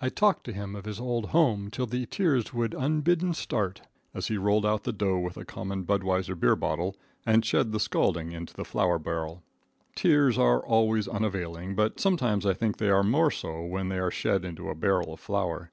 I 0.00 0.08
talked 0.08 0.44
to 0.44 0.52
him 0.54 0.74
of 0.74 0.86
his 0.86 0.98
old 0.98 1.26
home 1.26 1.70
till 1.70 1.84
the 1.84 2.06
tears 2.06 2.54
would 2.54 2.72
unbidden 2.72 3.34
start, 3.34 3.82
as 4.14 4.28
he 4.28 4.38
rolled 4.38 4.64
out 4.64 4.84
the 4.84 4.94
dough 4.94 5.18
with 5.18 5.36
a 5.36 5.44
common 5.44 5.82
Budweiser 5.84 6.34
beer 6.34 6.56
bottle, 6.56 6.96
and 7.26 7.44
shed 7.44 7.70
the 7.70 7.78
scalding 7.78 8.32
into 8.32 8.54
the 8.54 8.64
flour 8.64 8.98
barrel. 8.98 9.42
Tears 9.94 10.38
are 10.38 10.64
always 10.64 11.06
unavailing, 11.06 11.74
but 11.74 12.00
sometimes 12.00 12.46
I 12.46 12.54
think 12.54 12.78
they 12.78 12.88
are 12.88 13.02
more 13.04 13.30
so 13.30 13.60
when 13.62 13.90
they 13.90 13.98
are 13.98 14.10
shed 14.10 14.42
into 14.42 14.70
a 14.70 14.74
barrel 14.74 15.12
of 15.12 15.20
flour. 15.20 15.70